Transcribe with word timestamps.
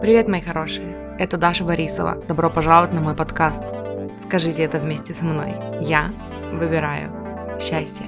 Привет, 0.00 0.28
мои 0.28 0.40
хорошие! 0.42 1.16
Это 1.18 1.38
Даша 1.38 1.64
Борисова. 1.64 2.16
Добро 2.28 2.50
пожаловать 2.50 2.92
на 2.92 3.00
мой 3.00 3.14
подкаст. 3.14 3.62
Скажите 4.20 4.62
это 4.62 4.78
вместе 4.78 5.14
со 5.14 5.24
мной. 5.24 5.54
Я 5.80 6.12
выбираю 6.52 7.10
счастье. 7.60 8.04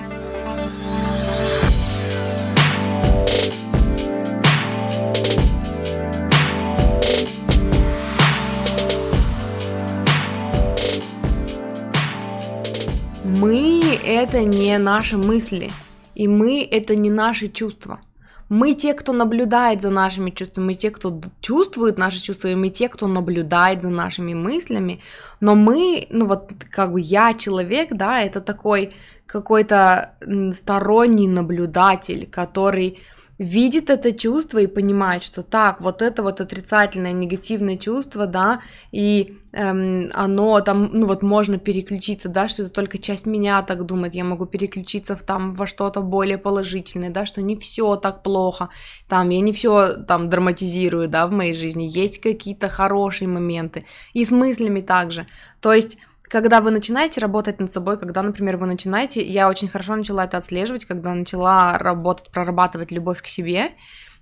Мы— 13.25 13.99
это 14.05 14.45
не 14.45 14.77
наши 14.79 15.17
мысли, 15.17 15.71
и 16.15 16.29
мы— 16.29 16.67
это 16.71 16.95
не 16.95 17.11
наши 17.11 17.49
чувства. 17.49 18.01
Мы 18.49 18.75
те, 18.75 18.95
кто 18.95 19.13
наблюдает 19.13 19.83
за 19.83 19.91
нашими 19.91 20.31
чувствами, 20.31 20.67
мы 20.67 20.75
те, 20.75 20.91
кто 20.91 21.21
чувствует 21.41 21.99
наши 21.99 22.23
чувства, 22.23 22.49
и 22.49 22.55
мы 22.55 22.69
те, 22.69 22.89
кто 22.89 23.09
наблюдает 23.09 23.83
за 23.83 23.89
нашими 23.89 24.35
мыслями. 24.35 25.01
Но 25.41 25.55
мы, 25.55 26.07
ну 26.11 26.27
вот 26.27 26.53
как 26.71 26.93
бы 26.93 27.01
я 27.01 27.35
человек, 27.35 27.89
да, 27.91 28.23
это 28.23 28.41
такой 28.41 28.93
какой-то 29.27 30.15
сторонний 30.53 31.29
наблюдатель, 31.29 32.29
который 32.31 32.99
видит 33.39 33.91
это 33.91 34.13
чувство 34.13 34.59
и 34.59 34.67
понимает, 34.67 35.23
что 35.23 35.43
так, 35.43 35.81
вот 35.81 36.01
это 36.01 36.23
вот 36.23 36.41
отрицательное, 36.41 37.13
негативное 37.13 37.77
чувство, 37.77 38.27
да, 38.27 38.63
и 38.93 39.39
эм, 39.53 40.11
оно 40.15 40.61
там, 40.61 40.91
ну 40.93 41.07
вот 41.07 41.23
можно 41.23 41.59
переключиться, 41.59 42.29
да, 42.29 42.49
что 42.49 42.65
это 42.65 42.73
только 42.73 42.99
часть 42.99 43.27
меня 43.27 43.63
так 43.63 43.85
думает, 43.85 44.15
я 44.15 44.25
могу 44.25 44.47
переключиться 44.47 45.17
в 45.17 45.23
там 45.23 45.55
во 45.55 45.67
что-то 45.67 46.01
более 46.01 46.39
положительное, 46.39 47.11
да, 47.11 47.27
что 47.27 47.43
не 47.43 47.57
все 47.57 47.97
так 47.97 48.23
плохо, 48.23 48.71
там, 49.09 49.29
я 49.29 49.41
не 49.41 49.53
все 49.53 49.95
там 50.09 50.29
драматизирую, 50.29 51.09
да, 51.09 51.27
в 51.27 51.31
моей 51.31 51.55
жизни, 51.55 51.85
есть 51.85 52.21
какие-то 52.21 52.69
хорошие 52.69 53.29
моменты, 53.29 53.85
и 54.15 54.25
с 54.25 54.31
мыслями 54.31 54.81
также, 54.81 55.27
то 55.61 55.75
есть 55.75 55.99
когда 56.29 56.61
вы 56.61 56.71
начинаете 56.71 57.21
работать 57.21 57.61
над 57.61 57.73
собой, 57.73 57.99
когда, 57.99 58.23
например, 58.23 58.57
вы 58.57 58.67
начинаете, 58.67 59.25
я 59.25 59.49
очень 59.49 59.69
хорошо 59.69 59.97
начала 59.97 60.25
это 60.25 60.37
отслеживать, 60.39 60.85
когда 60.85 61.15
начала 61.15 61.79
работать, 61.79 62.31
прорабатывать 62.31 62.91
любовь 62.91 63.23
к 63.23 63.27
себе 63.27 63.73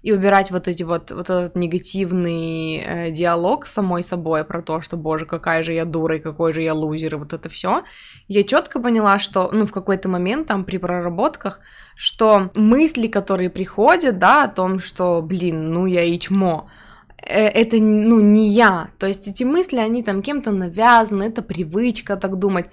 и 0.05 0.13
убирать 0.13 0.51
вот 0.51 0.69
эти 0.69 0.83
вот, 0.83 1.11
вот 1.11 1.31
этот 1.31 1.57
негативный 1.57 2.77
э, 2.77 3.11
диалог 3.11 3.67
с 3.67 3.73
самой 3.73 4.05
собой 4.05 4.45
про 4.45 4.61
то, 4.61 4.83
что, 4.83 4.99
боже, 4.99 5.25
какая 5.25 5.63
же 5.63 5.73
я 5.73 5.87
дура 5.87 6.17
и 6.17 6.21
какой 6.21 6.53
же 6.53 6.61
я 6.61 6.75
лузер, 6.75 7.15
и 7.15 7.19
вот 7.19 7.33
это 7.33 7.49
все, 7.49 7.85
я 8.29 8.45
четко 8.45 8.81
поняла, 8.81 9.19
что, 9.19 9.49
ну, 9.51 9.65
в 9.65 9.73
какой-то 9.73 10.11
момент 10.11 10.47
там 10.47 10.65
при 10.65 10.77
проработках, 10.77 11.61
что 11.97 12.51
мысли, 12.55 13.07
которые 13.07 13.49
приходят, 13.49 14.19
да, 14.19 14.45
о 14.45 14.49
том, 14.49 14.79
что, 14.79 15.23
блин, 15.23 15.73
ну 15.73 15.87
я 15.87 16.03
и 16.03 16.19
чмо, 16.19 16.69
это, 17.17 17.77
ну, 17.77 18.21
не 18.21 18.49
я. 18.49 18.91
То 18.99 19.07
есть 19.07 19.29
эти 19.29 19.45
мысли, 19.45 19.79
они 19.79 20.03
там 20.03 20.23
кем-то 20.23 20.51
навязаны, 20.51 21.25
это 21.25 21.43
привычка 21.43 22.17
так 22.17 22.37
думать. 22.37 22.67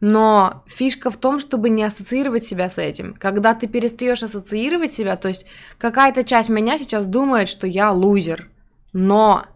Но 0.00 0.62
фишка 0.66 1.10
в 1.10 1.16
том, 1.16 1.40
чтобы 1.40 1.70
не 1.70 1.82
ассоциировать 1.82 2.44
себя 2.44 2.68
с 2.68 2.76
этим. 2.76 3.14
Когда 3.14 3.54
ты 3.54 3.66
перестаешь 3.66 4.22
ассоциировать 4.22 4.92
себя, 4.92 5.16
то 5.16 5.28
есть 5.28 5.46
какая-то 5.78 6.22
часть 6.22 6.48
меня 6.50 6.78
сейчас 6.78 7.06
думает, 7.06 7.48
что 7.48 7.66
я 7.66 7.92
лузер, 7.92 8.48
но 8.92 9.46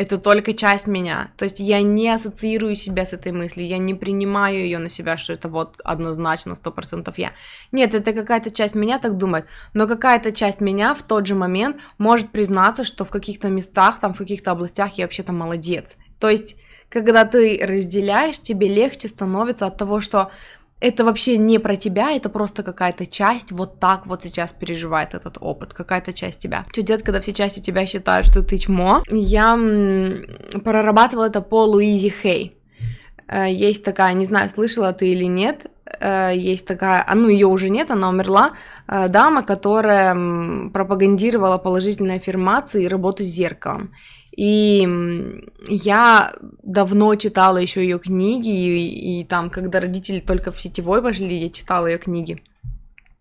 это 0.00 0.16
только 0.16 0.54
часть 0.54 0.86
меня. 0.86 1.30
То 1.36 1.44
есть 1.44 1.60
я 1.60 1.82
не 1.82 2.08
ассоциирую 2.08 2.74
себя 2.74 3.04
с 3.04 3.12
этой 3.12 3.32
мыслью, 3.32 3.66
я 3.66 3.76
не 3.76 3.92
принимаю 3.92 4.60
ее 4.60 4.78
на 4.78 4.88
себя, 4.88 5.18
что 5.18 5.34
это 5.34 5.50
вот 5.50 5.78
однозначно 5.84 6.54
сто 6.54 6.72
процентов 6.72 7.18
я. 7.18 7.32
Нет, 7.70 7.94
это 7.94 8.14
какая-то 8.14 8.50
часть 8.50 8.74
меня 8.74 8.98
так 8.98 9.18
думает, 9.18 9.44
но 9.74 9.86
какая-то 9.86 10.32
часть 10.32 10.62
меня 10.62 10.94
в 10.94 11.02
тот 11.02 11.26
же 11.26 11.34
момент 11.34 11.76
может 11.98 12.30
признаться, 12.30 12.82
что 12.82 13.04
в 13.04 13.10
каких-то 13.10 13.50
местах, 13.50 14.00
там 14.00 14.14
в 14.14 14.18
каких-то 14.18 14.52
областях 14.52 14.94
я 14.94 15.04
вообще-то 15.04 15.34
молодец. 15.34 15.96
То 16.18 16.30
есть 16.30 16.56
когда 16.88 17.26
ты 17.26 17.60
разделяешь, 17.62 18.40
тебе 18.40 18.68
легче 18.68 19.06
становится 19.06 19.66
от 19.66 19.76
того, 19.76 20.00
что 20.00 20.30
это 20.80 21.04
вообще 21.04 21.36
не 21.36 21.58
про 21.58 21.76
тебя, 21.76 22.12
это 22.12 22.28
просто 22.28 22.62
какая-то 22.62 23.06
часть 23.06 23.52
вот 23.52 23.78
так 23.78 24.06
вот 24.06 24.22
сейчас 24.22 24.52
переживает 24.52 25.14
этот 25.14 25.36
опыт, 25.40 25.74
какая-то 25.74 26.12
часть 26.12 26.40
тебя. 26.40 26.64
Что 26.72 26.82
делать, 26.82 27.02
когда 27.02 27.20
все 27.20 27.32
части 27.32 27.60
тебя 27.60 27.86
считают, 27.86 28.26
что 28.26 28.42
ты 28.42 28.56
чмо? 28.58 29.02
Я 29.10 29.58
прорабатывала 30.64 31.26
это 31.26 31.42
по 31.42 31.64
Луизе 31.64 32.10
Хей. 32.10 32.56
Э, 33.28 33.46
есть 33.50 33.84
такая, 33.84 34.14
не 34.14 34.26
знаю, 34.26 34.48
слышала 34.50 34.92
ты 34.92 35.08
или 35.08 35.24
нет, 35.24 35.66
э, 36.00 36.32
есть 36.34 36.66
такая, 36.66 37.04
а 37.06 37.14
ну 37.14 37.28
ее 37.28 37.46
уже 37.46 37.68
нет, 37.68 37.90
она 37.90 38.08
умерла, 38.08 38.52
э, 38.88 39.08
дама, 39.08 39.42
которая 39.42 40.14
пропагандировала 40.70 41.58
положительные 41.58 42.16
аффирмации 42.16 42.84
и 42.84 42.88
работу 42.88 43.22
с 43.22 43.26
зеркалом. 43.26 43.90
И 44.40 44.88
я 45.68 46.32
давно 46.62 47.14
читала 47.16 47.58
еще 47.58 47.82
ее 47.82 47.98
книги, 47.98 48.48
и, 48.48 49.20
и 49.20 49.24
там, 49.24 49.50
когда 49.50 49.80
родители 49.80 50.20
только 50.20 50.50
в 50.50 50.58
сетевой 50.58 51.02
пошли, 51.02 51.36
я 51.36 51.50
читала 51.50 51.86
ее 51.88 51.98
книги. 51.98 52.42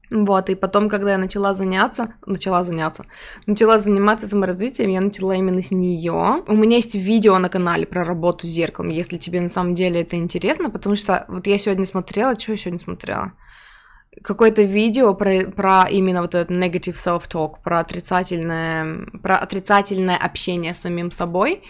Вот, 0.10 0.50
и 0.50 0.56
потом, 0.56 0.88
когда 0.88 1.12
я 1.12 1.18
начала 1.18 1.54
заняться, 1.54 2.14
начала 2.26 2.64
заняться, 2.64 3.06
начала 3.48 3.80
заниматься 3.80 4.30
саморазвитием, 4.30 4.92
я 4.92 5.02
начала 5.02 5.36
именно 5.36 5.62
с 5.62 5.72
нее. 5.72 6.42
У 6.48 6.56
меня 6.56 6.78
есть 6.78 6.96
видео 6.96 7.38
на 7.38 7.50
канале 7.50 7.86
про 7.86 8.06
работу 8.06 8.48
с 8.48 8.52
зеркалом, 8.52 8.88
если 8.88 9.18
тебе 9.18 9.42
на 9.42 9.50
самом 9.50 9.76
деле 9.76 10.04
это 10.04 10.16
интересно, 10.16 10.70
потому 10.70 10.96
что 10.96 11.26
вот 11.28 11.48
я 11.48 11.58
сегодня 11.58 11.86
смотрела, 11.86 12.40
что 12.40 12.54
я 12.54 12.58
сегодня 12.58 12.80
смотрела? 12.80 13.34
Какое-то 14.24 14.64
видео 14.64 15.14
про, 15.14 15.46
про 15.46 15.88
именно 15.90 16.22
вот 16.22 16.36
этот 16.36 16.56
negative 16.56 16.96
self-talk, 16.96 17.56
про 17.64 17.80
отрицательное, 17.80 19.06
про 19.22 19.38
отрицательное 19.38 20.18
общение 20.18 20.74
с 20.74 20.80
самим 20.80 21.12
собой. 21.12 21.64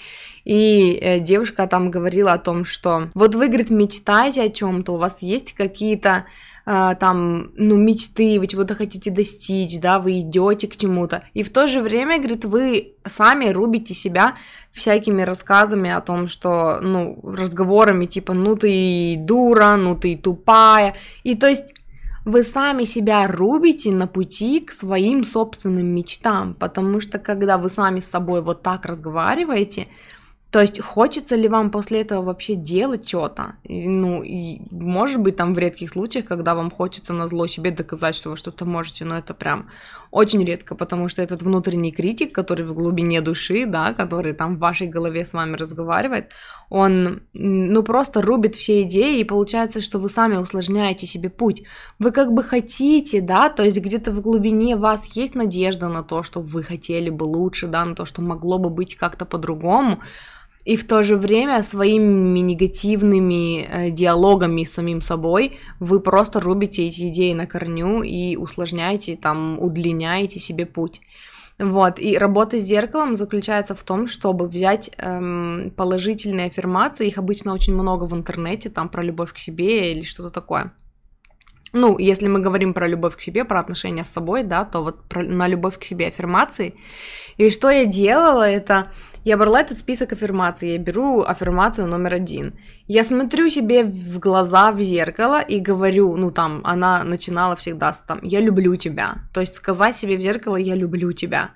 И 0.45 0.97
э, 1.01 1.19
девушка 1.19 1.67
там 1.67 1.91
говорила 1.91 2.33
о 2.33 2.39
том, 2.39 2.65
что 2.65 3.09
вот 3.13 3.35
вы, 3.35 3.47
говорит, 3.47 3.69
мечтаете 3.69 4.43
о 4.43 4.49
чем-то, 4.49 4.93
у 4.93 4.97
вас 4.97 5.17
есть 5.21 5.53
какие-то 5.53 6.25
э, 6.65 6.95
там, 6.99 7.51
ну, 7.55 7.77
мечты, 7.77 8.39
вы 8.39 8.47
чего-то 8.47 8.73
хотите 8.73 9.11
достичь, 9.11 9.79
да, 9.79 9.99
вы 9.99 10.21
идете 10.21 10.67
к 10.67 10.77
чему-то. 10.77 11.23
И 11.33 11.43
в 11.43 11.51
то 11.51 11.67
же 11.67 11.81
время, 11.81 12.17
говорит, 12.17 12.45
вы 12.45 12.93
сами 13.05 13.49
рубите 13.49 13.93
себя 13.93 14.35
всякими 14.71 15.23
рассказами 15.23 15.91
о 15.91 16.01
том, 16.01 16.27
что, 16.29 16.79
ну, 16.81 17.19
разговорами 17.21 18.05
типа, 18.05 18.33
ну 18.33 18.55
ты 18.55 19.17
дура, 19.19 19.75
ну 19.75 19.95
ты 19.95 20.15
тупая. 20.15 20.95
И 21.23 21.35
то 21.35 21.47
есть 21.47 21.73
вы 22.29 22.43
сами 22.43 22.85
себя 22.85 23.27
рубите 23.27 23.91
на 23.91 24.07
пути 24.07 24.59
к 24.59 24.71
своим 24.71 25.25
собственным 25.25 25.87
мечтам, 25.87 26.53
потому 26.53 26.99
что 26.99 27.19
когда 27.19 27.57
вы 27.57 27.69
сами 27.69 27.99
с 27.99 28.09
собой 28.09 28.41
вот 28.41 28.61
так 28.61 28.85
разговариваете, 28.85 29.87
то 30.51 30.61
есть 30.61 30.81
хочется 30.81 31.35
ли 31.35 31.47
вам 31.47 31.69
после 31.69 32.01
этого 32.01 32.23
вообще 32.23 32.55
делать 32.55 33.07
что-то? 33.07 33.55
Ну, 33.65 34.23
и 34.23 34.61
может 34.71 35.21
быть 35.21 35.35
там 35.35 35.53
в 35.53 35.59
редких 35.59 35.91
случаях, 35.91 36.25
когда 36.25 36.55
вам 36.55 36.71
хочется 36.71 37.13
на 37.13 37.27
зло 37.27 37.45
себе 37.45 37.69
доказать, 37.71 38.15
что 38.15 38.31
вы 38.31 38.37
что-то 38.37 38.65
можете, 38.65 39.05
но 39.05 39.17
это 39.17 39.33
прям 39.35 39.69
очень 40.11 40.43
редко, 40.43 40.75
потому 40.75 41.07
что 41.07 41.21
этот 41.21 41.43
внутренний 41.43 41.91
критик, 41.91 42.33
который 42.33 42.65
в 42.65 42.73
глубине 42.73 43.21
души, 43.21 43.65
да, 43.65 43.93
который 43.93 44.33
там 44.33 44.55
в 44.55 44.59
вашей 44.59 44.87
голове 44.87 45.25
с 45.25 45.33
вами 45.33 45.55
разговаривает, 45.55 46.29
он, 46.69 47.21
ну, 47.33 47.83
просто 47.83 48.21
рубит 48.21 48.55
все 48.55 48.83
идеи, 48.83 49.19
и 49.19 49.23
получается, 49.23 49.81
что 49.81 49.99
вы 49.99 50.09
сами 50.09 50.37
усложняете 50.37 51.05
себе 51.05 51.29
путь. 51.29 51.63
Вы 51.99 52.11
как 52.11 52.33
бы 52.33 52.43
хотите, 52.43 53.21
да, 53.21 53.49
то 53.49 53.63
есть 53.63 53.77
где-то 53.77 54.11
в 54.11 54.21
глубине 54.21 54.75
вас 54.75 55.05
есть 55.15 55.35
надежда 55.35 55.89
на 55.89 56.03
то, 56.03 56.23
что 56.23 56.41
вы 56.41 56.63
хотели 56.63 57.09
бы 57.09 57.23
лучше, 57.23 57.67
да, 57.67 57.85
на 57.85 57.95
то, 57.95 58.05
что 58.05 58.21
могло 58.21 58.57
бы 58.57 58.69
быть 58.69 58.95
как-то 58.95 59.25
по-другому, 59.25 59.99
и 60.69 60.75
в 60.75 60.85
то 60.85 61.01
же 61.01 61.17
время 61.17 61.63
своими 61.63 62.41
негативными 62.41 63.63
э, 63.63 63.89
диалогами 63.89 64.63
с 64.63 64.73
самим 64.73 65.01
собой 65.01 65.57
вы 65.79 65.99
просто 65.99 66.39
рубите 66.39 66.87
эти 66.87 67.07
идеи 67.07 67.33
на 67.33 67.47
корню 67.47 68.03
и 68.03 68.35
усложняете, 68.35 69.15
там, 69.15 69.57
удлиняете 69.59 70.39
себе 70.39 70.67
путь. 70.67 71.01
Вот, 71.57 71.99
и 71.99 72.15
работа 72.19 72.59
с 72.59 72.63
зеркалом 72.63 73.15
заключается 73.15 73.73
в 73.73 73.81
том, 73.81 74.07
чтобы 74.07 74.47
взять 74.47 74.91
эм, 74.97 75.73
положительные 75.75 76.45
аффирмации, 76.45 77.07
их 77.07 77.17
обычно 77.17 77.53
очень 77.53 77.73
много 77.73 78.03
в 78.03 78.13
интернете, 78.13 78.69
там 78.69 78.89
про 78.89 79.01
любовь 79.01 79.33
к 79.33 79.39
себе 79.39 79.91
или 79.91 80.03
что-то 80.03 80.29
такое. 80.29 80.71
Ну, 81.73 81.97
если 81.97 82.27
мы 82.27 82.39
говорим 82.39 82.73
про 82.73 82.87
любовь 82.87 83.15
к 83.15 83.21
себе, 83.21 83.43
про 83.43 83.59
отношения 83.59 84.03
с 84.03 84.09
собой, 84.09 84.43
да, 84.43 84.65
то 84.65 84.83
вот 84.83 85.03
про, 85.09 85.23
на 85.23 85.47
любовь 85.47 85.77
к 85.77 85.83
себе 85.83 86.07
аффирмации. 86.07 86.75
И 87.37 87.51
что 87.51 87.69
я 87.69 87.85
делала, 87.85 88.47
это 88.47 88.91
я 89.25 89.37
брала 89.37 89.61
этот 89.61 89.77
список 89.77 90.13
аффирмаций, 90.13 90.71
я 90.71 90.77
беру 90.77 91.21
аффирмацию 91.21 91.87
номер 91.87 92.13
один. 92.13 92.53
Я 92.87 93.03
смотрю 93.03 93.49
себе 93.49 93.83
в 93.83 94.19
глаза 94.19 94.71
в 94.71 94.81
зеркало 94.81 95.41
и 95.41 95.59
говорю, 95.59 96.15
ну 96.15 96.31
там, 96.31 96.61
она 96.63 97.03
начинала 97.03 97.55
всегда 97.55 97.93
с 97.93 97.99
там, 97.99 98.19
я 98.23 98.41
люблю 98.41 98.75
тебя. 98.75 99.17
То 99.33 99.41
есть 99.41 99.55
сказать 99.55 99.95
себе 99.95 100.17
в 100.17 100.21
зеркало, 100.21 100.55
я 100.55 100.75
люблю 100.75 101.11
тебя. 101.13 101.51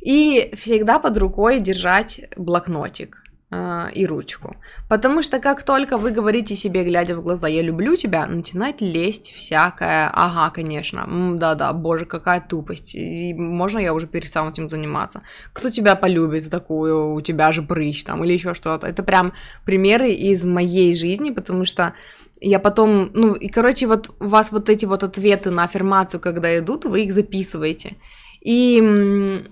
И 0.00 0.52
всегда 0.56 0.98
под 0.98 1.16
рукой 1.18 1.60
держать 1.60 2.22
блокнотик. 2.36 3.21
Э, 3.52 3.88
и 3.94 4.06
ручку. 4.06 4.56
Потому 4.88 5.22
что 5.22 5.38
как 5.38 5.62
только 5.62 5.98
вы 5.98 6.10
говорите 6.10 6.56
себе, 6.56 6.84
глядя 6.84 7.14
в 7.14 7.22
глаза, 7.22 7.48
я 7.48 7.62
люблю 7.62 7.96
тебя, 7.96 8.26
начинает 8.26 8.80
лезть 8.80 9.32
всякое, 9.32 10.10
ага, 10.12 10.50
конечно, 10.50 11.06
да-да, 11.36 11.72
боже, 11.72 12.04
какая 12.04 12.40
тупость, 12.40 12.94
и 12.94 13.34
можно 13.34 13.78
я 13.78 13.92
уже 13.94 14.06
перестану 14.06 14.50
этим 14.50 14.68
заниматься. 14.68 15.22
Кто 15.52 15.70
тебя 15.70 15.94
полюбит 15.94 16.50
такую, 16.50 17.14
у 17.14 17.20
тебя 17.20 17.52
же 17.52 17.62
прыщ 17.62 18.04
там, 18.04 18.24
или 18.24 18.32
еще 18.32 18.54
что-то. 18.54 18.86
Это 18.86 19.02
прям 19.02 19.32
примеры 19.64 20.10
из 20.10 20.44
моей 20.44 20.94
жизни, 20.94 21.30
потому 21.30 21.64
что 21.64 21.92
я 22.40 22.58
потом, 22.58 23.10
ну, 23.14 23.34
и, 23.34 23.48
короче, 23.48 23.86
вот 23.86 24.10
у 24.18 24.26
вас 24.26 24.50
вот 24.50 24.68
эти 24.68 24.84
вот 24.84 25.02
ответы 25.02 25.50
на 25.50 25.64
аффирмацию, 25.64 26.20
когда 26.20 26.58
идут, 26.58 26.84
вы 26.84 27.04
их 27.04 27.12
записываете. 27.12 27.96
И 28.40 29.44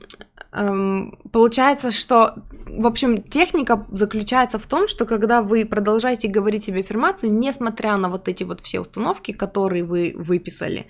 получается, 0.52 1.90
что, 1.90 2.34
в 2.66 2.86
общем, 2.86 3.22
техника 3.22 3.86
заключается 3.92 4.58
в 4.58 4.66
том, 4.66 4.88
что 4.88 5.06
когда 5.06 5.42
вы 5.42 5.64
продолжаете 5.64 6.28
говорить 6.28 6.64
себе 6.64 6.80
аффирмацию, 6.80 7.32
несмотря 7.32 7.96
на 7.96 8.08
вот 8.08 8.28
эти 8.28 8.42
вот 8.44 8.60
все 8.60 8.80
установки, 8.80 9.32
которые 9.32 9.84
вы 9.84 10.12
выписали, 10.16 10.86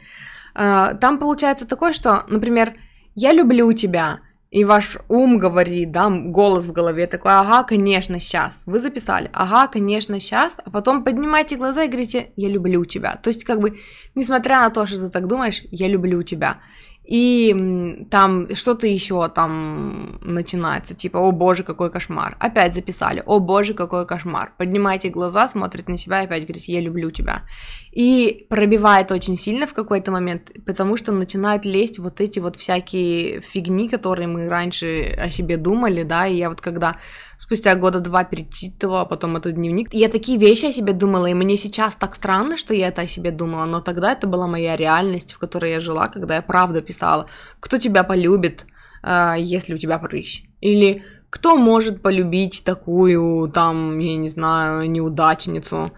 э, 0.54 0.94
там 1.00 1.18
получается 1.18 1.66
такое, 1.66 1.92
что, 1.92 2.24
например, 2.28 2.74
я 3.14 3.32
люблю 3.32 3.70
тебя, 3.74 4.20
и 4.50 4.64
ваш 4.64 4.96
ум 5.08 5.38
говорит, 5.38 5.92
да, 5.92 6.10
голос 6.10 6.64
в 6.64 6.72
голове 6.72 7.06
такой, 7.06 7.32
ага, 7.32 7.62
конечно, 7.62 8.18
сейчас. 8.18 8.62
Вы 8.66 8.80
записали, 8.80 9.30
ага, 9.32 9.68
конечно, 9.68 10.18
сейчас, 10.18 10.56
а 10.64 10.70
потом 10.70 11.04
поднимайте 11.04 11.56
глаза 11.56 11.84
и 11.84 11.88
говорите, 11.88 12.32
я 12.34 12.48
люблю 12.48 12.84
тебя. 12.84 13.16
То 13.22 13.28
есть, 13.28 13.44
как 13.44 13.60
бы, 13.60 13.78
несмотря 14.16 14.60
на 14.60 14.70
то, 14.70 14.86
что 14.86 14.98
ты 14.98 15.08
так 15.08 15.28
думаешь, 15.28 15.62
я 15.70 15.86
люблю 15.86 16.22
тебя 16.22 16.58
и 17.04 18.06
там 18.10 18.54
что-то 18.54 18.86
еще 18.86 19.28
там 19.28 20.18
начинается, 20.20 20.94
типа, 20.94 21.18
о 21.18 21.32
боже, 21.32 21.64
какой 21.64 21.90
кошмар. 21.90 22.36
Опять 22.38 22.74
записали, 22.74 23.22
о 23.26 23.40
боже, 23.40 23.74
какой 23.74 24.06
кошмар. 24.06 24.52
Поднимаете 24.56 25.08
глаза, 25.08 25.48
смотрит 25.48 25.88
на 25.88 25.98
себя 25.98 26.22
и 26.22 26.26
опять 26.26 26.44
говорите, 26.44 26.72
я 26.72 26.80
люблю 26.80 27.10
тебя. 27.10 27.42
И 27.90 28.46
пробивает 28.48 29.10
очень 29.10 29.36
сильно 29.36 29.66
в 29.66 29.74
какой-то 29.74 30.12
момент, 30.12 30.52
потому 30.64 30.96
что 30.96 31.10
начинают 31.10 31.64
лезть 31.64 31.98
вот 31.98 32.20
эти 32.20 32.38
вот 32.38 32.56
всякие 32.56 33.40
фигни, 33.40 33.88
которые 33.88 34.28
мы 34.28 34.48
раньше 34.48 35.16
о 35.18 35.30
себе 35.30 35.56
думали, 35.56 36.04
да, 36.04 36.26
и 36.26 36.36
я 36.36 36.48
вот 36.48 36.60
когда 36.60 36.98
спустя 37.40 37.74
года 37.74 38.00
два 38.00 38.24
перечитывала 38.24 39.06
потом 39.06 39.36
этот 39.36 39.54
дневник. 39.54 39.94
Я 39.94 40.10
такие 40.10 40.38
вещи 40.38 40.66
о 40.66 40.72
себе 40.72 40.92
думала, 40.92 41.24
и 41.24 41.34
мне 41.34 41.56
сейчас 41.56 41.94
так 41.94 42.14
странно, 42.14 42.58
что 42.58 42.74
я 42.74 42.88
это 42.88 43.00
о 43.00 43.08
себе 43.08 43.30
думала, 43.30 43.64
но 43.64 43.80
тогда 43.80 44.12
это 44.12 44.26
была 44.26 44.46
моя 44.46 44.76
реальность, 44.76 45.32
в 45.32 45.38
которой 45.38 45.72
я 45.72 45.80
жила, 45.80 46.08
когда 46.08 46.34
я 46.34 46.42
правда 46.42 46.82
писала, 46.82 47.26
кто 47.58 47.78
тебя 47.78 48.04
полюбит, 48.04 48.66
э, 49.02 49.36
если 49.38 49.72
у 49.72 49.78
тебя 49.78 49.98
прыщ. 49.98 50.42
Или 50.60 51.02
кто 51.30 51.56
может 51.56 52.02
полюбить 52.02 52.62
такую, 52.62 53.50
там, 53.50 53.98
я 53.98 54.18
не 54.18 54.28
знаю, 54.28 54.90
неудачницу, 54.90 55.92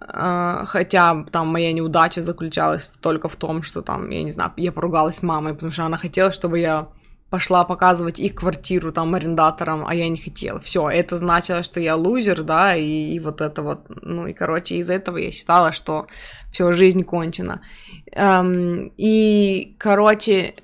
э, 0.00 0.64
хотя 0.64 1.24
там 1.32 1.48
моя 1.48 1.72
неудача 1.72 2.22
заключалась 2.22 2.86
только 3.00 3.28
в 3.28 3.34
том, 3.34 3.64
что 3.64 3.82
там, 3.82 4.10
я 4.10 4.22
не 4.22 4.30
знаю, 4.30 4.52
я 4.58 4.70
поругалась 4.70 5.16
с 5.16 5.22
мамой, 5.22 5.54
потому 5.54 5.72
что 5.72 5.86
она 5.86 5.96
хотела, 5.96 6.30
чтобы 6.30 6.60
я 6.60 6.86
пошла 7.34 7.64
показывать 7.64 8.20
их 8.20 8.36
квартиру 8.36 8.92
там 8.92 9.12
арендаторам, 9.12 9.84
а 9.84 9.92
я 9.92 10.08
не 10.08 10.18
хотела. 10.18 10.60
Все, 10.60 10.88
это 10.88 11.18
значило, 11.18 11.64
что 11.64 11.80
я 11.80 11.96
лузер, 11.96 12.44
да, 12.44 12.76
и, 12.76 13.14
и 13.14 13.18
вот 13.18 13.40
это 13.40 13.60
вот, 13.62 13.80
ну 14.02 14.28
и 14.28 14.32
короче, 14.32 14.76
из 14.76 14.88
этого 14.88 15.16
я 15.16 15.32
считала, 15.32 15.72
что 15.72 16.06
все, 16.52 16.72
жизнь 16.72 17.02
кончена. 17.02 17.60
Эм, 18.12 18.92
и, 18.96 19.74
короче, 19.78 20.54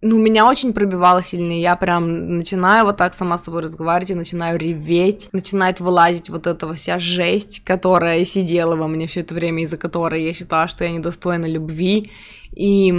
ну, 0.00 0.16
меня 0.18 0.48
очень 0.48 0.72
пробивало 0.72 1.24
сильно, 1.24 1.54
я 1.54 1.74
прям 1.74 2.36
начинаю 2.38 2.84
вот 2.84 2.96
так 2.96 3.14
сама 3.14 3.36
с 3.36 3.42
собой 3.42 3.62
разговаривать, 3.62 4.10
и 4.10 4.14
начинаю 4.14 4.60
реветь, 4.60 5.28
начинает 5.32 5.80
вылазить 5.80 6.30
вот 6.30 6.46
эта 6.46 6.72
вся 6.72 7.00
жесть, 7.00 7.64
которая 7.64 8.24
сидела 8.24 8.76
во 8.76 8.86
мне 8.86 9.08
все 9.08 9.22
это 9.22 9.34
время, 9.34 9.64
из-за 9.64 9.76
которой 9.76 10.22
я 10.22 10.32
считала, 10.34 10.68
что 10.68 10.84
я 10.84 10.92
недостойна 10.92 11.46
любви, 11.46 12.12
и 12.52 12.92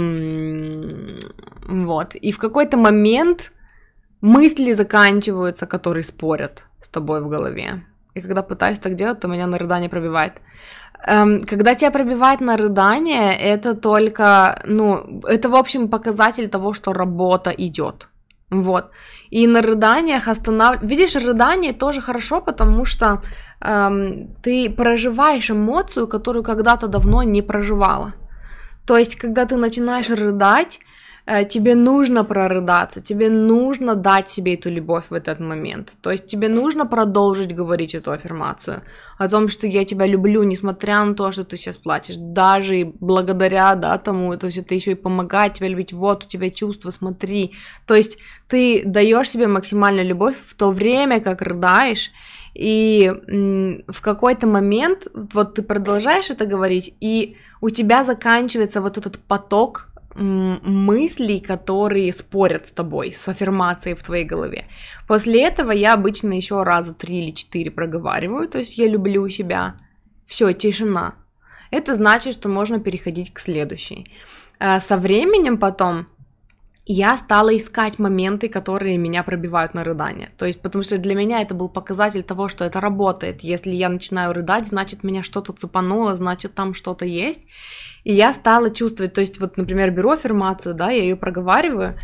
вот. 1.68 2.14
И 2.14 2.32
в 2.32 2.38
какой-то 2.38 2.76
момент 2.76 3.52
мысли 4.20 4.74
заканчиваются, 4.74 5.66
которые 5.66 6.04
спорят 6.04 6.64
с 6.80 6.88
тобой 6.88 7.20
в 7.22 7.28
голове. 7.28 7.84
И 8.14 8.20
когда 8.20 8.42
пытаюсь 8.42 8.78
так 8.78 8.94
делать, 8.94 9.20
то 9.20 9.28
меня 9.28 9.46
на 9.46 9.58
рыдание 9.58 9.88
пробивает. 9.88 10.32
Эм, 11.06 11.40
когда 11.40 11.74
тебя 11.74 11.90
пробивает 11.90 12.40
на 12.40 12.56
рыдание, 12.56 13.34
это 13.34 13.74
только, 13.74 14.60
ну, 14.66 15.20
это, 15.26 15.48
в 15.48 15.54
общем, 15.54 15.88
показатель 15.88 16.48
того, 16.48 16.74
что 16.74 16.92
работа 16.92 17.50
идет. 17.50 18.08
Вот. 18.50 18.90
И 19.30 19.46
на 19.46 19.62
рыданиях 19.62 20.28
останавливать... 20.28 20.90
Видишь, 20.90 21.16
рыдание 21.16 21.72
тоже 21.72 22.00
хорошо, 22.00 22.40
потому 22.40 22.84
что 22.84 23.22
эм, 23.60 24.28
ты 24.42 24.68
проживаешь 24.68 25.50
эмоцию, 25.50 26.06
которую 26.06 26.42
когда-то 26.42 26.86
давно 26.86 27.22
не 27.22 27.42
проживала. 27.42 28.12
То 28.86 28.96
есть, 28.98 29.16
когда 29.16 29.44
ты 29.46 29.56
начинаешь 29.56 30.10
рыдать, 30.10 30.80
э, 31.24 31.44
тебе 31.44 31.74
нужно 31.74 32.24
прорыдаться, 32.24 33.00
тебе 33.00 33.30
нужно 33.30 33.94
дать 33.94 34.28
себе 34.28 34.54
эту 34.54 34.70
любовь 34.70 35.04
в 35.10 35.14
этот 35.14 35.38
момент. 35.40 35.92
То 36.00 36.10
есть 36.10 36.26
тебе 36.26 36.48
нужно 36.48 36.84
продолжить 36.84 37.54
говорить 37.54 37.94
эту 37.94 38.10
аффирмацию 38.10 38.82
о 39.18 39.28
том, 39.28 39.48
что 39.48 39.66
я 39.68 39.84
тебя 39.84 40.06
люблю, 40.06 40.42
несмотря 40.42 41.04
на 41.04 41.14
то, 41.14 41.30
что 41.30 41.44
ты 41.44 41.56
сейчас 41.56 41.76
плачешь, 41.76 42.16
даже 42.18 42.92
благодаря 43.00 43.76
да, 43.76 43.98
тому, 43.98 44.36
то 44.36 44.46
есть 44.46 44.58
это 44.58 44.74
еще 44.74 44.92
и 44.92 44.96
помогает 44.96 45.54
тебе 45.54 45.68
любить, 45.68 45.92
вот 45.92 46.24
у 46.24 46.26
тебя 46.26 46.50
чувства, 46.50 46.90
смотри. 46.90 47.54
То 47.86 47.94
есть 47.94 48.18
ты 48.48 48.82
даешь 48.84 49.30
себе 49.30 49.46
максимальную 49.46 50.06
любовь 50.06 50.36
в 50.44 50.54
то 50.54 50.72
время, 50.72 51.20
как 51.20 51.40
рыдаешь, 51.40 52.10
и 52.54 53.10
в 53.88 54.00
какой-то 54.00 54.46
момент 54.46 55.06
вот 55.14 55.54
ты 55.54 55.62
продолжаешь 55.62 56.30
это 56.30 56.46
говорить, 56.46 56.94
и 57.00 57.36
у 57.62 57.70
тебя 57.70 58.04
заканчивается 58.04 58.82
вот 58.82 58.98
этот 58.98 59.18
поток 59.18 59.88
мыслей, 60.14 61.40
которые 61.40 62.12
спорят 62.12 62.66
с 62.66 62.70
тобой, 62.72 63.14
с 63.14 63.26
аффирмацией 63.28 63.96
в 63.96 64.02
твоей 64.02 64.24
голове. 64.24 64.66
После 65.08 65.42
этого 65.42 65.70
я 65.70 65.94
обычно 65.94 66.34
еще 66.34 66.62
раза 66.64 66.92
три 66.92 67.24
или 67.24 67.30
четыре 67.30 67.70
проговариваю, 67.70 68.46
то 68.48 68.58
есть 68.58 68.76
я 68.76 68.88
люблю 68.88 69.26
себя. 69.30 69.76
Все, 70.26 70.52
тишина. 70.52 71.14
Это 71.70 71.94
значит, 71.94 72.34
что 72.34 72.50
можно 72.50 72.78
переходить 72.78 73.32
к 73.32 73.38
следующей. 73.38 74.12
А 74.58 74.80
со 74.80 74.98
временем 74.98 75.56
потом 75.56 76.08
я 76.84 77.16
стала 77.16 77.56
искать 77.56 77.98
моменты, 77.98 78.48
которые 78.48 78.98
меня 78.98 79.22
пробивают 79.22 79.74
на 79.74 79.84
рыдание. 79.84 80.30
То 80.36 80.46
есть, 80.46 80.60
потому 80.60 80.82
что 80.82 80.98
для 80.98 81.14
меня 81.14 81.40
это 81.40 81.54
был 81.54 81.68
показатель 81.68 82.22
того, 82.22 82.48
что 82.48 82.64
это 82.64 82.80
работает. 82.80 83.42
Если 83.42 83.70
я 83.70 83.88
начинаю 83.88 84.32
рыдать, 84.32 84.66
значит, 84.66 85.04
меня 85.04 85.22
что-то 85.22 85.52
цепануло, 85.52 86.16
значит, 86.16 86.54
там 86.54 86.74
что-то 86.74 87.04
есть. 87.04 87.46
И 88.04 88.12
я 88.12 88.32
стала 88.34 88.70
чувствовать, 88.70 89.12
то 89.12 89.20
есть, 89.20 89.38
вот, 89.38 89.56
например, 89.56 89.92
беру 89.92 90.10
аффирмацию, 90.10 90.74
да, 90.74 90.90
я 90.90 91.02
ее 91.02 91.16
проговариваю, 91.16 91.96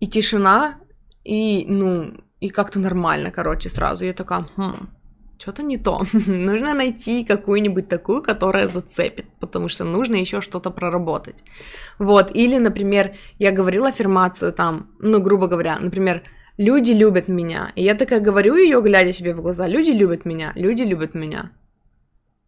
и 0.00 0.06
тишина, 0.06 0.78
и, 1.24 1.64
ну, 1.66 2.12
и 2.40 2.50
как-то 2.50 2.78
нормально, 2.80 3.30
короче, 3.30 3.70
сразу. 3.70 4.04
Я 4.04 4.12
такая, 4.12 4.46
хм, 4.56 4.90
что-то 5.38 5.62
не 5.62 5.78
то. 5.78 6.02
нужно 6.26 6.74
найти 6.74 7.24
какую-нибудь 7.24 7.88
такую, 7.88 8.22
которая 8.22 8.68
зацепит, 8.68 9.26
потому 9.40 9.68
что 9.68 9.84
нужно 9.84 10.16
еще 10.16 10.40
что-то 10.40 10.70
проработать. 10.70 11.44
Вот, 11.98 12.30
или, 12.34 12.58
например, 12.58 13.16
я 13.38 13.52
говорила 13.52 13.88
аффирмацию 13.88 14.52
там, 14.52 14.90
ну, 14.98 15.20
грубо 15.20 15.46
говоря, 15.46 15.78
например, 15.78 16.22
люди 16.58 16.92
любят 16.92 17.28
меня. 17.28 17.72
И 17.76 17.82
я 17.82 17.94
такая 17.94 18.20
говорю 18.20 18.56
ее, 18.56 18.82
глядя 18.82 19.12
себе 19.12 19.34
в 19.34 19.40
глаза, 19.40 19.68
люди 19.68 19.90
любят 19.90 20.24
меня, 20.24 20.52
люди 20.56 20.82
любят 20.82 21.14
меня. 21.14 21.50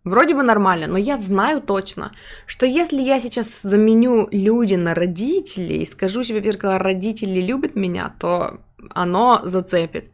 Вроде 0.03 0.35
бы 0.35 0.43
нормально, 0.43 0.87
но 0.87 0.97
я 0.97 1.19
знаю 1.19 1.61
точно, 1.61 2.13
что 2.47 2.65
если 2.65 3.03
я 3.03 3.21
сейчас 3.21 3.61
заменю 3.63 4.29
люди 4.33 4.75
на 4.75 4.95
родителей 4.95 5.83
и 5.83 5.87
скажу 5.87 6.23
себе 6.23 6.41
в 6.41 6.45
зеркало, 6.45 6.79
родители 6.79 7.43
любят 7.43 7.77
меня, 7.77 8.15
то 8.19 8.61
оно 8.95 9.43
зацепит. 9.45 10.11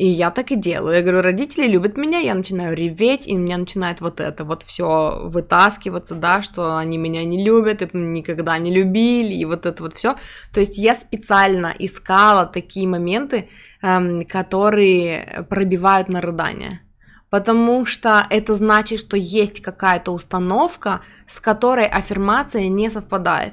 И 0.00 0.06
я 0.06 0.30
так 0.30 0.50
и 0.50 0.56
делаю. 0.56 0.96
Я 0.96 1.02
говорю, 1.02 1.20
родители 1.20 1.66
любят 1.66 1.98
меня, 1.98 2.20
я 2.20 2.34
начинаю 2.34 2.74
реветь, 2.74 3.26
и 3.26 3.34
меня 3.34 3.58
начинает 3.58 4.00
вот 4.00 4.18
это 4.18 4.44
вот 4.44 4.62
все 4.62 5.20
вытаскиваться, 5.24 6.14
да, 6.14 6.40
что 6.40 6.78
они 6.78 6.96
меня 6.96 7.22
не 7.26 7.44
любят, 7.44 7.82
и 7.82 7.88
никогда 7.92 8.56
не 8.56 8.74
любили, 8.74 9.34
и 9.34 9.44
вот 9.44 9.66
это 9.66 9.82
вот 9.82 9.98
все. 9.98 10.16
То 10.54 10.60
есть 10.60 10.78
я 10.78 10.94
специально 10.94 11.74
искала 11.78 12.46
такие 12.46 12.88
моменты, 12.88 13.50
эм, 13.82 14.24
которые 14.24 15.44
пробивают 15.50 16.08
на 16.08 16.22
рыдание. 16.22 16.80
Потому 17.28 17.84
что 17.84 18.26
это 18.30 18.56
значит, 18.56 19.00
что 19.00 19.18
есть 19.18 19.60
какая-то 19.60 20.12
установка, 20.12 21.02
с 21.28 21.40
которой 21.40 21.84
аффирмация 21.84 22.68
не 22.68 22.88
совпадает. 22.88 23.52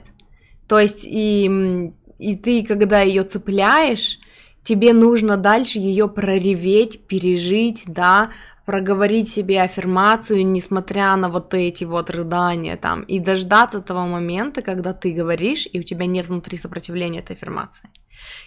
То 0.69 0.79
есть 0.79 1.05
и, 1.05 1.91
и 2.19 2.37
ты, 2.37 2.63
когда 2.63 3.01
ее 3.01 3.23
цепляешь, 3.23 4.19
тебе 4.63 4.93
нужно 4.93 5.37
дальше 5.37 5.79
ее 5.79 6.07
прореветь, 6.07 7.07
пережить, 7.07 7.83
да, 7.87 8.31
проговорить 8.67 9.29
себе 9.29 9.61
аффирмацию, 9.61 10.45
несмотря 10.45 11.15
на 11.15 11.29
вот 11.29 11.53
эти 11.53 11.85
вот 11.85 12.09
рыдания 12.09 12.75
там, 12.75 13.03
и 13.03 13.19
дождаться 13.19 13.79
того 13.81 14.07
момента, 14.07 14.61
когда 14.61 14.91
ты 14.91 15.13
говоришь, 15.13 15.67
и 15.71 15.79
у 15.79 15.83
тебя 15.83 16.05
нет 16.05 16.27
внутри 16.27 16.57
сопротивления 16.57 17.19
этой 17.19 17.37
аффирмации. 17.37 17.89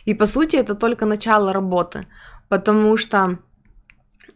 И 0.04 0.12
по 0.12 0.26
сути 0.26 0.56
это 0.56 0.74
только 0.74 1.06
начало 1.06 1.54
работы, 1.54 2.06
потому 2.50 2.98
что 2.98 3.38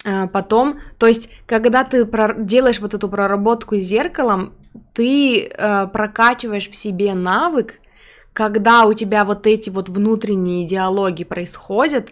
э, 0.07 0.26
потом, 0.28 0.81
то 0.99 1.07
есть, 1.07 1.28
когда 1.47 1.85
ты 1.85 2.09
делаешь 2.38 2.81
вот 2.81 2.95
эту 2.95 3.11
проработку 3.11 3.76
с 3.76 3.83
зеркалом, 3.83 4.54
ты 4.95 5.43
э, 5.47 5.87
прокачиваешь 5.88 6.71
в 6.71 6.75
себе 6.75 7.12
навык, 7.12 7.81
когда 8.34 8.84
у 8.84 8.92
тебя 8.92 9.24
вот 9.24 9.46
эти 9.46 9.70
вот 9.70 9.88
внутренние 9.88 10.66
диалоги 10.66 11.24
происходят, 11.24 12.10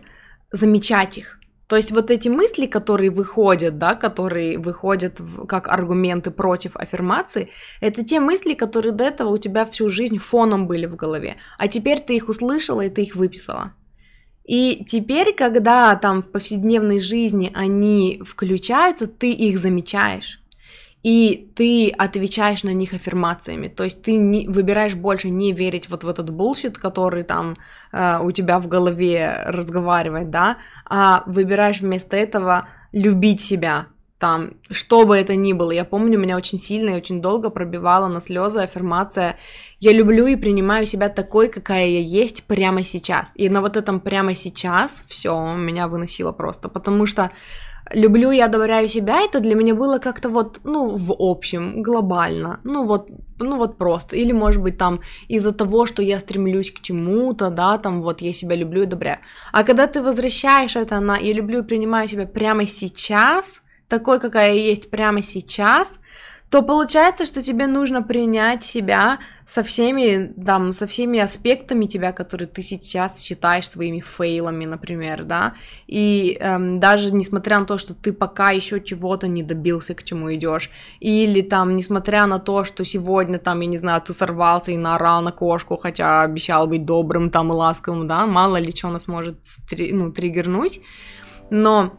замечать 0.53 1.19
их. 1.19 1.39
То 1.67 1.77
есть 1.77 1.91
вот 1.91 2.11
эти 2.11 2.29
мысли, 2.29 2.67
которые 2.67 3.11
выходят, 3.11 3.79
да, 3.79 3.95
которые 3.95 4.59
выходят 4.59 5.19
в, 5.21 5.47
как 5.47 5.69
аргументы 5.69 6.31
против 6.31 6.77
аффирмации, 6.77 7.49
это 7.81 8.05
те 8.05 8.21
мысли, 8.21 8.55
которые 8.55 8.93
до 8.93 9.05
этого 9.05 9.31
у 9.31 9.39
тебя 9.39 9.65
всю 9.67 9.89
жизнь 9.89 10.19
фоном 10.19 10.67
были 10.67 10.87
в 10.87 10.97
голове, 10.97 11.37
а 11.59 11.69
теперь 11.69 12.01
ты 12.01 12.17
их 12.17 12.29
услышала 12.29 12.83
и 12.83 12.91
ты 12.91 13.03
их 13.03 13.17
выписала. 13.17 13.73
И 14.45 14.85
теперь, 14.87 15.35
когда 15.35 15.95
там 15.97 16.23
в 16.23 16.31
повседневной 16.31 17.01
жизни 17.01 17.51
они 17.55 18.21
включаются, 18.25 19.07
ты 19.07 19.33
их 19.33 19.59
замечаешь 19.59 20.42
и 21.03 21.51
ты 21.57 21.91
отвечаешь 21.91 22.63
на 22.63 22.73
них 22.73 22.95
аффирмациями. 22.95 23.69
То 23.69 23.85
есть 23.85 24.03
ты 24.03 24.17
не, 24.17 24.47
выбираешь 24.49 24.95
больше 24.95 25.31
не 25.31 25.53
верить 25.53 25.89
вот 25.89 26.05
в 26.05 26.09
этот 26.09 26.31
bullshit, 26.31 26.79
который 26.79 27.25
там 27.25 27.57
э, 27.93 28.19
у 28.23 28.31
тебя 28.31 28.61
в 28.61 28.69
голове 28.69 29.37
разговаривает, 29.47 30.31
да, 30.31 30.59
а 30.89 31.25
выбираешь 31.27 31.81
вместо 31.81 32.17
этого 32.17 32.69
любить 32.93 33.41
себя, 33.41 33.87
там, 34.23 34.53
что 34.71 35.05
бы 35.05 35.17
это 35.17 35.35
ни 35.35 35.53
было. 35.53 35.73
Я 35.73 35.85
помню, 35.85 36.17
меня 36.17 36.37
очень 36.37 36.61
сильно 36.61 36.91
и 36.91 36.97
очень 36.97 37.21
долго 37.21 37.51
пробивала 37.51 38.07
на 38.07 38.21
слезы 38.21 38.61
аффирмация 38.61 39.37
«Я 39.81 39.93
люблю 39.93 40.29
и 40.29 40.37
принимаю 40.37 40.87
себя 40.87 41.09
такой, 41.09 41.49
какая 41.49 41.87
я 41.89 41.99
есть 41.99 42.45
прямо 42.45 42.85
сейчас». 42.85 43.33
И 43.35 43.49
на 43.49 43.61
вот 43.61 43.77
этом 43.77 43.99
прямо 43.99 44.37
сейчас 44.37 45.05
все 45.09 45.57
меня 45.57 45.89
выносило 45.89 46.31
просто, 46.31 46.69
потому 46.69 47.07
что 47.07 47.33
люблю 47.95 48.31
и 48.31 48.41
одобряю 48.41 48.89
себя, 48.89 49.21
это 49.21 49.41
для 49.41 49.55
меня 49.55 49.75
было 49.75 49.99
как-то 49.99 50.29
вот, 50.29 50.61
ну, 50.65 50.97
в 50.97 51.15
общем, 51.19 51.83
глобально, 51.83 52.61
ну 52.65 52.85
вот, 52.85 53.11
ну 53.39 53.57
вот 53.57 53.79
просто, 53.79 54.17
или 54.17 54.33
может 54.33 54.63
быть 54.63 54.79
там 54.79 55.01
из-за 55.29 55.53
того, 55.53 55.87
что 55.87 56.03
я 56.03 56.19
стремлюсь 56.19 56.71
к 56.71 56.81
чему-то, 56.81 57.51
да, 57.51 57.79
там 57.79 58.03
вот 58.03 58.21
я 58.21 58.33
себя 58.33 58.57
люблю 58.57 58.83
и 58.83 58.87
одобряю. 58.87 59.19
А 59.53 59.65
когда 59.65 59.87
ты 59.87 60.03
возвращаешь 60.03 60.77
это 60.77 61.01
на 61.01 61.17
«я 61.17 61.33
люблю 61.33 61.61
и 61.61 61.67
принимаю 61.67 62.09
себя 62.09 62.27
прямо 62.27 62.67
сейчас», 62.67 63.63
такой, 63.89 64.21
какая 64.21 64.55
я 64.55 64.65
есть 64.71 64.91
прямо 64.91 65.23
сейчас, 65.23 65.91
то 66.49 66.63
получается, 66.63 67.27
что 67.27 67.43
тебе 67.43 67.67
нужно 67.67 68.03
принять 68.03 68.65
себя 68.65 69.19
со 69.55 69.63
всеми, 69.63 70.33
там, 70.47 70.73
со 70.73 70.87
всеми 70.87 71.19
аспектами 71.19 71.85
тебя, 71.85 72.13
которые 72.13 72.49
ты 72.49 72.63
сейчас 72.63 73.21
считаешь 73.21 73.69
своими 73.69 74.01
фейлами, 74.01 74.65
например, 74.65 75.25
да, 75.25 75.53
и 75.87 76.39
эм, 76.41 76.81
даже 76.81 77.15
несмотря 77.15 77.59
на 77.59 77.67
то, 77.67 77.77
что 77.77 77.93
ты 77.93 78.15
пока 78.15 78.51
еще 78.51 78.81
чего-то 78.81 79.29
не 79.29 79.43
добился, 79.43 79.95
к 79.95 80.05
чему 80.05 80.33
идешь, 80.33 80.71
или 81.01 81.43
там, 81.43 81.77
несмотря 81.77 82.27
на 82.27 82.39
то, 82.39 82.65
что 82.65 82.83
сегодня, 82.85 83.39
там, 83.39 83.61
я 83.61 83.67
не 83.67 83.79
знаю, 83.79 84.01
ты 84.01 84.15
сорвался 84.15 84.71
и 84.71 84.79
наорал 84.79 85.21
на 85.21 85.33
кошку, 85.33 85.77
хотя 85.77 86.23
обещал 86.23 86.67
быть 86.67 86.87
добрым, 86.87 87.29
там, 87.29 87.51
и 87.51 87.55
ласковым, 87.55 88.09
да, 88.09 88.27
мало 88.27 88.57
ли 88.57 88.75
что 88.75 88.89
нас 88.89 89.07
может, 89.07 89.37
ну, 89.71 90.13
триггернуть, 90.13 90.81
но 91.51 91.93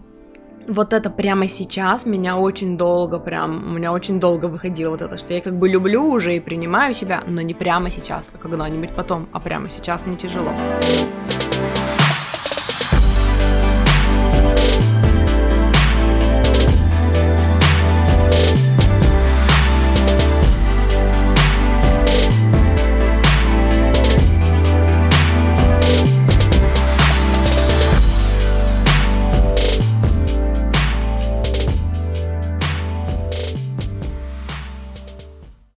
вот 0.68 0.94
это 0.94 1.10
прямо 1.10 1.48
сейчас 1.48 2.06
меня 2.06 2.38
очень 2.38 2.78
долго 2.78 3.20
прям, 3.20 3.68
у 3.68 3.76
меня 3.76 3.92
очень 3.92 4.20
долго 4.20 4.46
выходило 4.46 4.92
вот 4.92 5.02
это, 5.02 5.18
что 5.18 5.34
я 5.34 5.42
как 5.42 5.58
бы 5.58 5.70
люблю 5.70 6.06
уже 6.06 6.36
и 6.36 6.40
принимаю 6.40 6.94
себя, 6.94 7.24
но 7.28 7.42
не 7.42 7.54
прямо 7.54 7.90
сейчас, 7.90 8.30
а 8.34 8.38
когда-нибудь 8.38 8.94
потом, 8.96 9.28
а 9.32 9.40
прямо 9.40 9.70
сейчас 9.70 10.06
мне 10.06 10.16
тяжело. 10.16 10.52